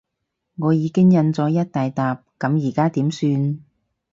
[0.57, 3.59] 我已經印咗一大疊，噉而家點算？